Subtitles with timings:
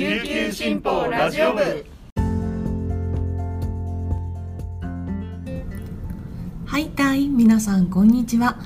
[0.00, 1.60] 琉球新報ラジオ部。
[6.64, 8.58] はいたい皆さんこんにちは。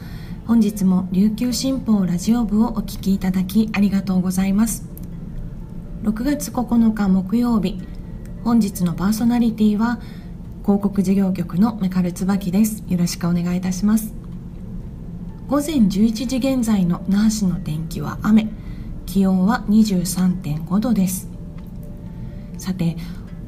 [0.46, 4.88] 本日も琉球新報ラジオ部をお聞きいただきありがとうございます。
[6.04, 7.82] 6月9日木曜日
[8.44, 9.98] 本日のパーソナリティは
[10.62, 12.84] 広告事業局のメカル椿です。
[12.86, 14.14] よろしくお願いいたします。
[15.48, 18.63] 午前11時現在の那覇市の天気は雨。
[19.14, 21.28] 気温は23.5度です。
[22.58, 22.96] さて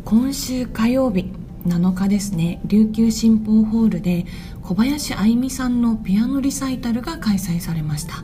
[0.05, 1.33] 今週火曜日
[1.67, 2.61] 7日ですね。
[2.67, 4.27] 琉球新報ホールで
[4.63, 8.23] 小林愛美さんのピアノリサイタルが開催されました、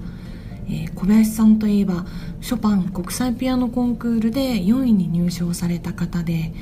[0.69, 2.07] えー、小林さんといえば
[2.41, 6.53] ショパン国際ピアノコンクールで4位に入賞された方で、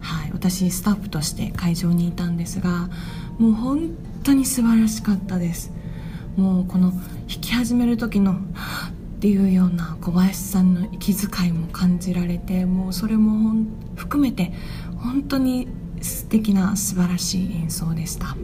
[0.00, 2.88] はい、私スタッフとして会場にいたんですが
[3.38, 3.90] もう本
[4.24, 5.74] 当に素晴らしかったです。
[6.36, 8.40] もうこの弾き始める時の
[9.22, 13.54] っていうような小林さんの息遣いも感じられてもうそれも
[13.94, 14.52] 含めて
[14.96, 15.68] 本当に
[16.00, 18.36] 素敵な素晴らしい演奏でした。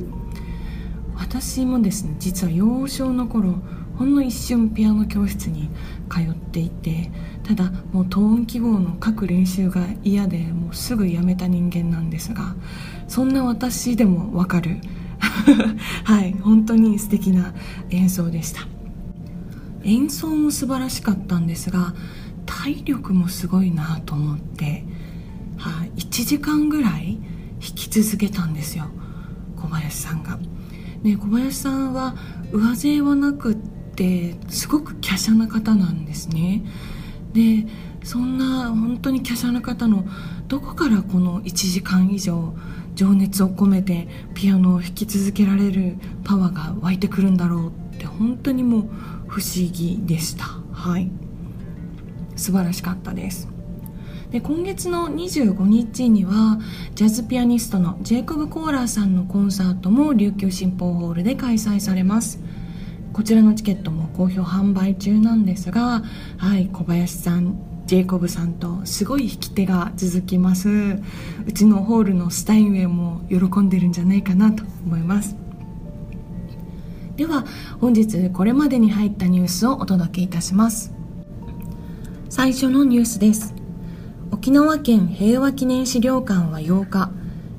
[1.17, 3.57] 私もですね実は幼少の頃
[3.97, 5.69] ほんの一瞬ピアノ教室に
[6.09, 7.11] 通っていて
[7.43, 12.55] ただもうトーン記号の各練習が嫌でもうすぐやめた人間なんですが
[13.09, 14.77] そんな私でもわかる。
[16.05, 17.53] はい本当に素敵な
[17.91, 18.78] 演奏でした。
[19.89, 21.95] 演奏も素晴らしかったんですが
[22.45, 24.85] 体力もすごいなと思って、
[25.57, 27.19] はい、1時間ぐらい
[27.61, 28.87] 弾き続けたんですよ
[29.57, 30.39] 小林さんが。
[31.03, 32.17] ね、小林さんは
[32.53, 33.57] 上背はなくっ
[33.95, 36.65] てすごく華奢な方なんですね。
[37.33, 37.67] で
[38.05, 40.07] そんな本当に華奢な方の
[40.49, 42.55] どこからこの1時間以上
[42.95, 48.91] 情熱を込めてピアノを弾き続けられるパワーが湧いてくるんだろうって本当にもう
[49.39, 50.47] 不思議でした。
[50.73, 51.09] はい。
[52.35, 53.49] 素晴らしかったです。
[54.33, 56.59] で今月の25日には
[56.97, 62.41] ジャズピアニストのジェイコブ・コーラーさんのコンサートも琉球新報ホールで開催されます。
[63.13, 66.03] こちらのチケットも好評販売中なんですが
[66.37, 70.69] はい小林さんジェイコブさんとすごい引き手が続きます。
[71.47, 75.48] うちのホールのスタインウェイも喜んでるんじゃないかなと思います。
[77.19, 77.45] では
[77.81, 80.95] 本日これまでに入ったニュースをお届けいたします。
[82.29, 83.57] 最初のニュースです。
[84.31, 87.11] 沖縄県平和記念資料館は8日。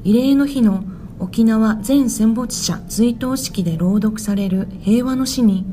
[0.06, 0.86] 慰霊の日の
[1.20, 5.66] 沖縄全戦没者追悼式で朗読される平和の詩に。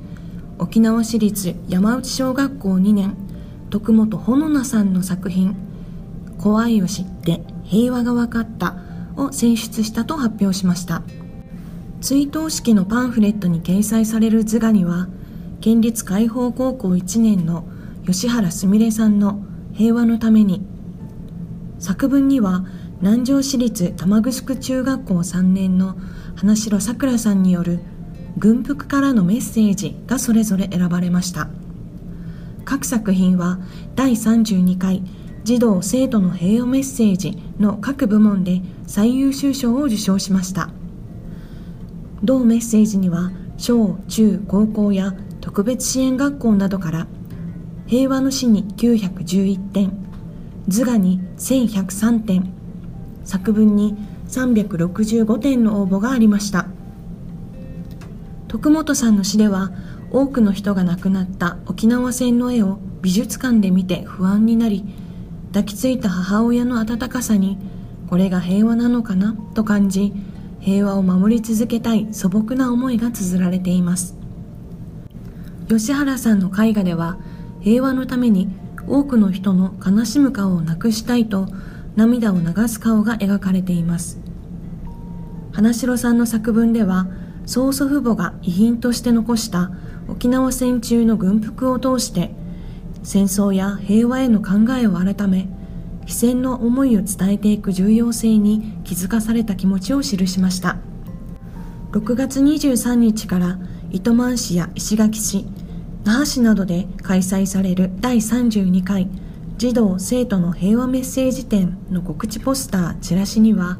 [0.59, 3.15] 沖縄市立山内小学校2年。
[3.71, 5.55] 徳本ほのなさんの作品
[6.39, 8.75] 「怖いを知って平和が分かった」
[9.17, 11.03] を選出したと発表しました。
[12.07, 15.09] 追悼式のパンフレットに掲載される図画には
[15.61, 17.65] 県立海邦高校1年の
[18.07, 19.43] 吉原すみれさんの
[19.75, 20.65] 「平和のために」
[21.81, 22.65] 作文には
[23.01, 25.97] 南城市立玉城中学校3年の
[26.37, 27.81] 花城さくらさんによる
[28.39, 31.49] 軍服からのメッセージがそれぞれ選ばれました。
[32.65, 33.59] 各作品は
[33.97, 35.03] 第32回
[35.43, 40.71] 児童生徒の平和メッセージの各部門で最優秀賞を受賞しました。
[42.23, 47.07] 同メッセージには小中高校や特別支援学校などから
[47.87, 49.93] 平和の詩に911点
[50.69, 52.53] 図画に1103点
[53.25, 53.97] 作文に
[54.29, 56.67] 365点の応募がありました。
[58.49, 59.71] 徳本さんの詩では
[60.11, 64.85] 多くの人が亡くなった沖縄戦の絵を美術館で見て不安になり
[65.49, 67.59] 抱きついた母親の温かさに
[68.09, 70.13] これが平和なのかなと感じ
[70.67, 74.17] 平和を守り続けたい素朴な思いが綴られています。
[75.69, 77.19] 吉原さんの絵画では
[77.61, 78.49] 平和のために
[78.89, 81.47] 多くの人の悲しむ顔をなくしたいと
[81.95, 84.19] 涙を流す顔が描かれています。
[85.53, 87.07] 花城さんの作文では
[87.47, 89.71] 曽祖父母が遺品として残した
[90.09, 92.33] 沖縄戦中の軍服を通して
[93.05, 95.49] 戦争や平和への考えを改め
[96.07, 100.79] 非戦の思いを伝えていく重要性に気づかされた気持ちを記しました。
[101.93, 103.59] 6月23日から
[103.91, 105.47] 糸満市や石垣市
[106.05, 109.09] 那覇市などで開催される第32回
[109.57, 113.79] 児童生徒の平和メッセージ展の告知ポスターチラシには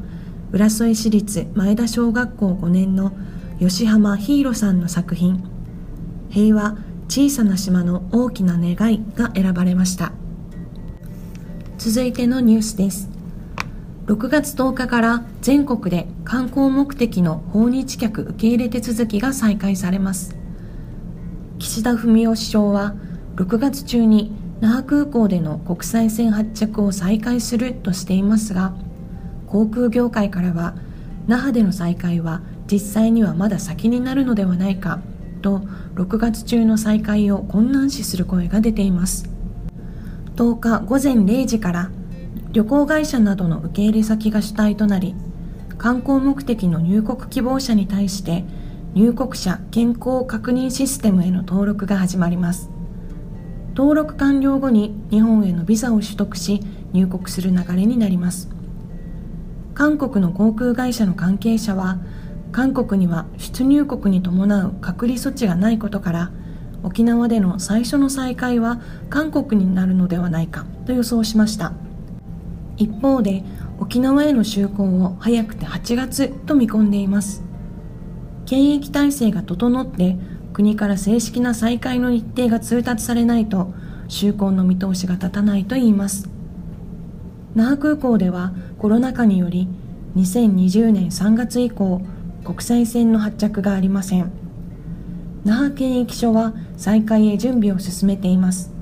[0.51, 3.11] 浦添市立前田小学校5年の
[3.59, 5.43] 吉浜ヒーロさんの作品
[6.29, 6.77] 「平和
[7.07, 10.11] 小さな島の大きな願い」が選ばれました。
[11.89, 13.07] 続いてのニュースです。
[14.07, 20.35] 6月10日から全国で観光目的の訪日客受け入れ手続きが再開されます。
[21.59, 22.93] 岸田文雄首相は
[23.37, 28.73] 6月中に那覇空港での国際線発着を再開するとしていますが
[29.47, 30.75] 航空業界からは
[31.25, 34.99] 那覇での再開は実際にはまだ先になるのではないか
[35.41, 35.59] と
[35.95, 39.36] 6月中の再開を困難視する声が出ています。
[40.37, 41.89] 10日午前0時から
[42.51, 45.15] 旅行会社などの受け入れ先が主体となり
[45.79, 48.45] 観光目的の入国希望者に対して
[48.93, 52.69] 入国者健康確認システムへの登録が始まります。
[53.75, 56.61] 登録完了後に日本へのビザを取得し
[56.93, 58.47] 入国する流れになります。
[59.73, 61.97] 韓国の航空会社の関係者は
[62.51, 66.31] 韓国には出入国に伴う隔離措置がないことから
[66.83, 71.73] 沖縄での最初の再開は韓国になるのではないかと予想しました。
[72.77, 73.43] 一方で
[73.79, 77.43] 沖縄への就航を早くて8月と見込んでいます。
[78.45, 80.17] 検疫体制が整って
[80.53, 83.73] 国から正式な再開の日程が通達されないと
[84.07, 86.29] 就航の見通しが立たないといいます。
[87.55, 89.67] 那覇空港ではコロナ禍により
[90.15, 92.01] 2020年3月以降
[92.43, 94.46] 国際線の発着がありません。
[95.47, 98.73] 那覇検疫所は再開へ準備を進めています。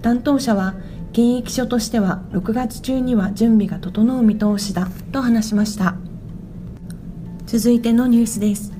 [0.00, 0.74] 担当者は
[1.12, 5.96] 検疫所としては6月中には準備が整う見通しだと話しました。
[7.44, 8.72] 続いてのニュースです。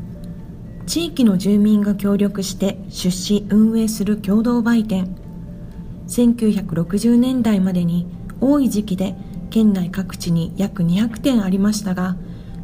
[0.86, 5.14] 地域の住民が協力して出資運営する共同売店。
[6.06, 8.06] 1960年代までに
[8.40, 9.14] 多い時期で
[9.50, 12.16] 県内各地に約200店ありましたが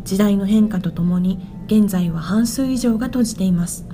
[0.04, 3.86] 時代の変化とともに現在は半数以上が閉じています。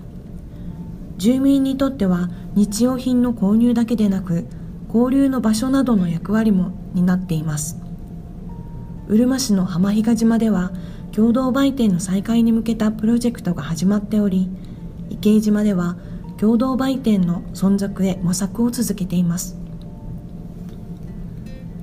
[1.21, 4.47] 住民にとっては日用品の購入だけでなく
[4.89, 7.79] 交流の場所などの役割も担っています。
[9.07, 10.73] うるま市の浜比嘉島では
[11.13, 14.49] 共同売店の再開に向けたプロジェクトが始まっており
[15.11, 15.99] 池井島では
[16.39, 19.59] 共同売店の存続へ模索を続けています。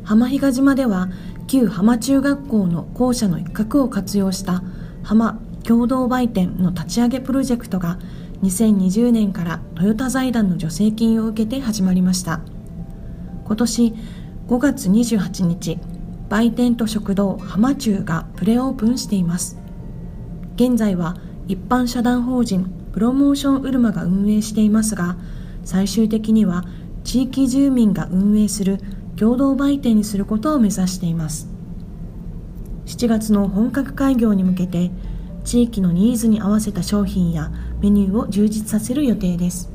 [0.04, 1.10] 浜比嘉島では
[1.46, 4.64] 旧浜中学校の校舎の一角を活用した
[5.04, 8.00] 浜共同売店の立ち上げプロジェクトが
[8.44, 12.42] 2020年からトヨタ財団の助成金を受けて始まりました。
[13.46, 13.94] 今年
[14.48, 15.80] 5月28日
[16.30, 19.58] 売店と食堂浜中がプレオープンしています。
[20.56, 21.18] 現在は
[21.48, 25.18] 一般社団法人プロモーションウルマが運営していますが
[25.64, 26.66] 最終的には
[27.04, 28.80] 地域住民が運営する
[29.16, 31.48] 共同売店にすることを目指しています。
[32.86, 34.92] 7月の本格開業に向けて
[35.44, 37.52] 地域のニーズに合わせた商品や
[37.82, 39.70] メニューを充実させる予定です。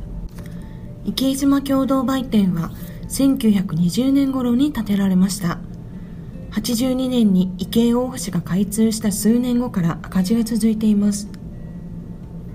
[1.04, 2.70] 池島共同売店は
[3.08, 5.58] 1920年頃に建てられました。
[6.52, 11.28] 82年に池江大橋が開通した数年後から赤字が続いています。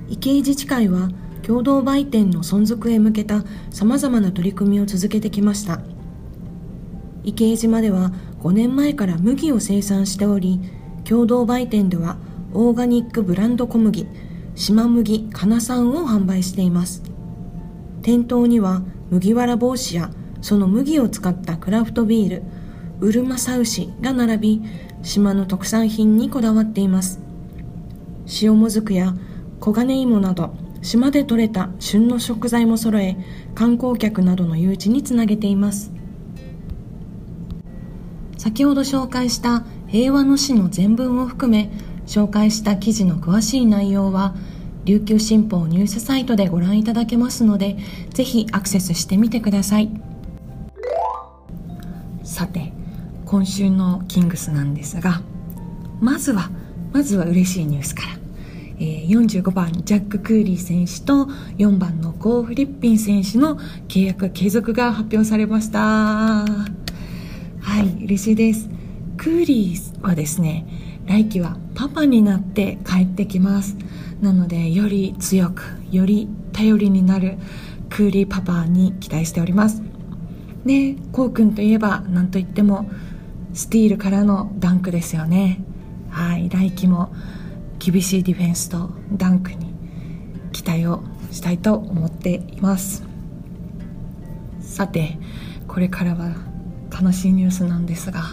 [0.09, 1.09] 池江自治会は
[1.41, 5.81] 共同売店の存続へ向けたさまざまな取り組みを続けてきました。
[7.23, 8.11] 池江島では
[8.41, 10.61] 5年前から麦を生産しており
[11.03, 12.17] 共同売店では
[12.53, 14.07] オーガニックブランド小麦
[14.57, 17.03] 島麦かなさんを販売しています。
[18.01, 18.81] 店頭には
[19.11, 20.09] 麦わら帽子や
[20.41, 22.43] その麦を使ったクラフトビール
[22.99, 24.61] うるまさ牛が並び
[25.03, 27.19] 島の特産品にこだわっています。
[28.41, 29.13] 塩もずくや
[29.63, 33.15] 黄金芋など島で採れた旬の食材も揃え
[33.53, 35.91] 観光客などの誘致につなげています。
[38.39, 41.69] 先ほど紹介した平和の詩の全文を含め
[42.07, 44.33] 紹介した記事の詳しい内容は
[44.85, 47.77] 琉球新報ニュースサイトでご覧いただけますので
[48.13, 49.89] ぜひアクセスしてみてください。
[52.23, 52.71] さて
[53.25, 55.21] 今週のキングスなんですが
[55.99, 56.49] まずは
[56.93, 58.07] まずは嬉しいニュースから、
[58.79, 61.25] えー、45番ジャック・クーリー選手と
[61.57, 65.79] 4番のコー・フリッピン選手の契約継続が発表されました。
[65.79, 66.45] は
[67.83, 68.69] い嬉しいです。
[69.17, 70.65] クーリーはですね
[71.07, 73.77] 来季はパパになって帰ってきます。
[74.21, 77.37] なのでより強くより頼りになる
[77.89, 79.81] クーリーパパに期待しております。
[80.65, 82.89] ねこうくんといえば何といっても
[83.53, 85.61] スティールからのダンクですよね。
[86.09, 87.13] はい来季も
[87.79, 89.73] 厳しいディフェンスとダンクに
[90.51, 93.03] 期待をしたいと思っています。
[94.59, 95.17] さて
[95.67, 96.35] これからは
[97.01, 98.23] 悲しいニュースなんですが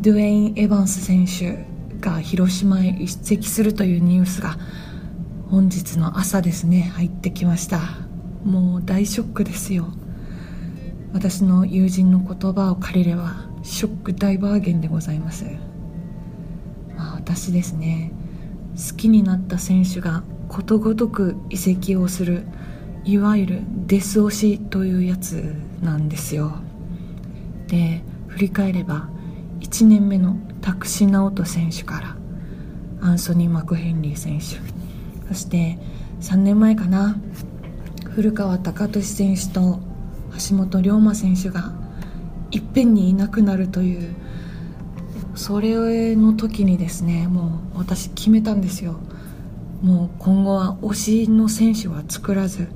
[0.00, 1.71] ドゥエイン・エヴァンス選手
[2.02, 4.58] が広島へ移籍するというニュースが
[5.48, 6.92] 本日の朝ですね。
[6.94, 7.80] 入ってきました。
[8.44, 9.86] もう大ショックですよ。
[11.12, 15.44] 私の友人の言葉を借りればショック大バーゲンでございます、
[16.96, 18.12] まあ、私ですね。
[18.76, 22.46] 好きになった選手がことごとく移籍をする
[23.04, 26.54] いわゆるデス押しというやつなんですよ。
[27.68, 29.08] で振り返れば
[29.60, 32.16] 1年目のタクシ直人選手から
[33.02, 34.56] アンソニー・マクヘンリー選手。
[35.28, 35.78] そして
[36.20, 37.16] 3年前かな
[38.14, 39.80] 古川貴俊選手と
[40.48, 41.72] 橋本龍馬選手が
[42.50, 44.14] いっぺんにいなくなるという
[45.34, 49.00] それの時にですねもう私決めたんですよ。
[49.82, 52.68] もう今後は推しの選手は作らず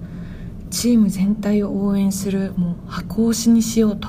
[0.71, 4.09] チーム全体を応援するもう箱推しにしようと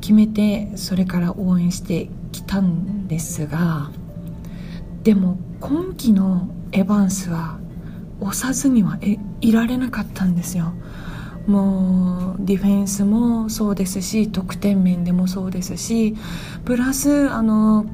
[0.00, 3.90] 決めてそれから応援してきたんですが
[5.02, 7.58] でも今季のエヴァンスは
[8.20, 8.98] 押さずには
[9.40, 10.74] いられなかったんですよ。
[11.46, 16.14] もうディフェンスもそうですし得点面でもそうですし
[16.64, 17.86] プラスあの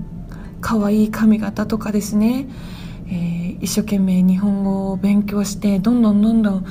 [0.61, 2.49] 可愛い髪型とかですね、
[3.07, 6.67] えー、一生懸命日本語を勉強してどんどんどんどん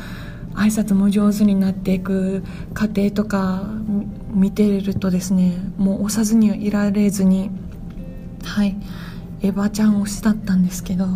[0.54, 2.44] 挨拶も上手になっていく
[2.74, 3.64] 過程とか
[4.36, 7.50] 見てるとですねもう押さずにはいられずに
[8.44, 8.76] はい
[9.42, 11.08] エヴァちゃん推しだったんですけど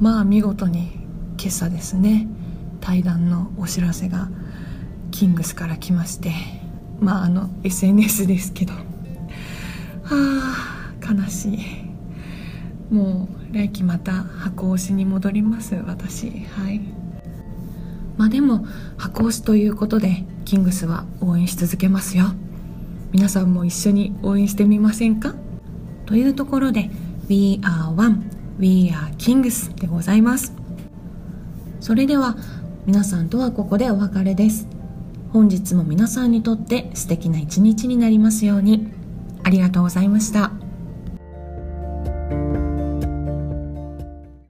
[0.00, 0.92] まあ見事に
[1.38, 2.28] 今朝ですね
[2.80, 4.28] 対談のお知らせが
[5.10, 6.32] キングスから来まして
[7.00, 8.80] まああの SNS ですけどは
[10.10, 11.58] あ悲しい。
[12.92, 16.30] もう来季また箱推しに戻ります私。
[16.30, 16.80] はい。
[18.16, 18.66] まあでも
[18.96, 22.26] 箱推しということでキングスは応援し続けますよ。
[23.12, 25.34] 皆さんも一緒に応援してみませんか？
[26.06, 26.90] というところで
[27.28, 28.24] We are one
[28.58, 30.52] We are kings でございます。
[31.80, 32.36] それでは
[32.86, 34.68] 皆さんとはここでお別れです。
[35.30, 38.88] 本日も皆さんにとって素敵な一日になりますように。
[39.42, 40.52] ありがとうございました。